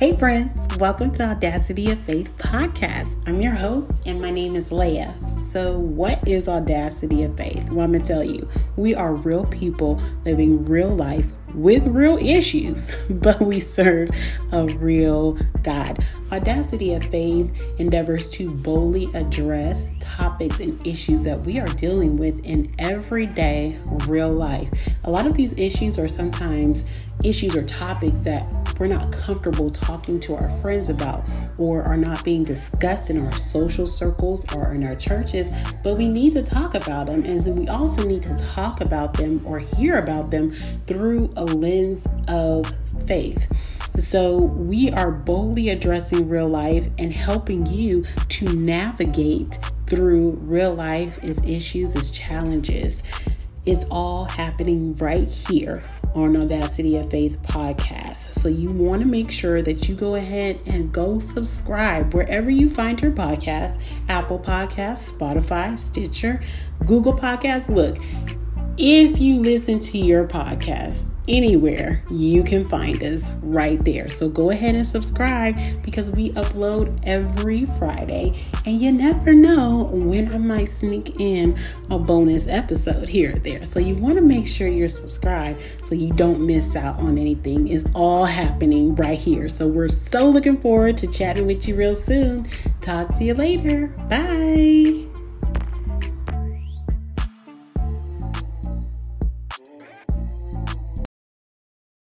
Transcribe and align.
Hey, 0.00 0.16
friends, 0.16 0.78
welcome 0.78 1.10
to 1.10 1.24
Audacity 1.24 1.90
of 1.90 1.98
Faith 1.98 2.34
podcast. 2.38 3.22
I'm 3.28 3.42
your 3.42 3.52
host, 3.52 3.92
and 4.06 4.18
my 4.18 4.30
name 4.30 4.56
is 4.56 4.72
Leah. 4.72 5.14
So, 5.28 5.76
what 5.76 6.26
is 6.26 6.48
Audacity 6.48 7.22
of 7.24 7.36
Faith? 7.36 7.68
Well, 7.68 7.84
I'm 7.84 7.92
going 7.92 8.00
to 8.00 8.08
tell 8.08 8.24
you, 8.24 8.48
we 8.76 8.94
are 8.94 9.12
real 9.12 9.44
people 9.44 10.00
living 10.24 10.64
real 10.64 10.88
life 10.88 11.26
with 11.54 11.86
real 11.86 12.16
issues, 12.16 12.90
but 13.10 13.42
we 13.42 13.60
serve 13.60 14.08
a 14.52 14.64
real 14.68 15.34
God. 15.62 16.02
Audacity 16.32 16.94
of 16.94 17.04
Faith 17.04 17.54
endeavors 17.76 18.26
to 18.30 18.50
boldly 18.50 19.10
address 19.12 19.86
topics 20.00 20.60
and 20.60 20.86
issues 20.86 21.24
that 21.24 21.40
we 21.40 21.60
are 21.60 21.68
dealing 21.68 22.16
with 22.16 22.42
in 22.46 22.74
everyday 22.78 23.78
real 24.06 24.30
life. 24.30 24.70
A 25.04 25.10
lot 25.10 25.26
of 25.26 25.34
these 25.34 25.54
issues 25.58 25.98
are 25.98 26.08
sometimes 26.08 26.84
issues 27.24 27.54
or 27.54 27.62
topics 27.62 28.20
that 28.20 28.46
we're 28.78 28.86
not 28.86 29.12
comfortable 29.12 29.70
talking 29.70 30.18
to 30.20 30.34
our 30.34 30.50
friends 30.60 30.88
about 30.88 31.22
or 31.58 31.82
are 31.82 31.96
not 31.96 32.24
being 32.24 32.42
discussed 32.42 33.10
in 33.10 33.24
our 33.24 33.36
social 33.36 33.86
circles 33.86 34.44
or 34.54 34.72
in 34.72 34.84
our 34.84 34.96
churches, 34.96 35.48
but 35.84 35.96
we 35.96 36.08
need 36.08 36.32
to 36.32 36.42
talk 36.42 36.74
about 36.74 37.08
them. 37.08 37.24
And 37.24 37.58
we 37.58 37.68
also 37.68 38.06
need 38.06 38.22
to 38.22 38.36
talk 38.36 38.80
about 38.80 39.14
them 39.14 39.42
or 39.44 39.58
hear 39.58 39.98
about 39.98 40.30
them 40.30 40.54
through 40.86 41.30
a 41.36 41.44
lens 41.44 42.06
of 42.28 42.72
faith. 43.06 43.46
So, 43.98 44.38
we 44.38 44.90
are 44.90 45.10
boldly 45.10 45.68
addressing 45.68 46.28
real 46.28 46.48
life 46.48 46.88
and 46.96 47.12
helping 47.12 47.66
you 47.66 48.06
to 48.28 48.44
navigate 48.46 49.58
through 49.86 50.30
real 50.42 50.72
life, 50.72 51.18
its 51.22 51.40
issues, 51.44 51.94
its 51.94 52.10
challenges. 52.10 53.02
It's 53.66 53.84
all 53.90 54.24
happening 54.24 54.96
right 54.96 55.28
here 55.28 55.84
on 56.14 56.34
Audacity 56.34 56.96
of 56.96 57.10
Faith 57.10 57.36
podcast. 57.42 58.34
So 58.34 58.48
you 58.48 58.70
want 58.70 59.02
to 59.02 59.06
make 59.06 59.30
sure 59.30 59.60
that 59.60 59.86
you 59.86 59.94
go 59.94 60.14
ahead 60.14 60.62
and 60.66 60.90
go 60.90 61.18
subscribe 61.18 62.14
wherever 62.14 62.48
you 62.48 62.70
find 62.70 63.00
your 63.00 63.12
podcast 63.12 63.78
Apple 64.08 64.38
Podcasts, 64.38 65.12
Spotify, 65.12 65.78
Stitcher, 65.78 66.42
Google 66.86 67.12
Podcasts. 67.12 67.68
Look, 67.68 67.98
if 68.78 69.20
you 69.20 69.36
listen 69.36 69.78
to 69.80 69.98
your 69.98 70.26
podcast 70.26 71.10
anywhere, 71.30 72.02
you 72.10 72.42
can 72.42 72.68
find 72.68 73.02
us 73.02 73.32
right 73.42 73.82
there. 73.84 74.10
So 74.10 74.28
go 74.28 74.50
ahead 74.50 74.74
and 74.74 74.86
subscribe 74.86 75.56
because 75.82 76.10
we 76.10 76.32
upload 76.32 77.00
every 77.04 77.64
Friday, 77.78 78.44
and 78.66 78.80
you 78.80 78.92
never 78.92 79.32
know 79.32 79.84
when 79.92 80.32
I 80.32 80.38
might 80.38 80.66
sneak 80.66 81.20
in 81.20 81.58
a 81.88 81.98
bonus 81.98 82.46
episode 82.46 83.08
here 83.08 83.36
or 83.36 83.38
there. 83.38 83.64
So 83.64 83.78
you 83.78 83.94
want 83.94 84.16
to 84.16 84.22
make 84.22 84.46
sure 84.46 84.68
you're 84.68 84.88
subscribed 84.88 85.62
so 85.82 85.94
you 85.94 86.12
don't 86.12 86.44
miss 86.46 86.76
out 86.76 86.98
on 86.98 87.16
anything. 87.16 87.68
It's 87.68 87.84
all 87.94 88.24
happening 88.24 88.94
right 88.96 89.18
here. 89.18 89.48
So 89.48 89.66
we're 89.66 89.88
so 89.88 90.28
looking 90.28 90.58
forward 90.58 90.96
to 90.98 91.06
chatting 91.06 91.46
with 91.46 91.66
you 91.66 91.76
real 91.76 91.96
soon. 91.96 92.48
Talk 92.80 93.14
to 93.18 93.24
you 93.24 93.34
later. 93.34 93.88
Bye. 94.08 95.09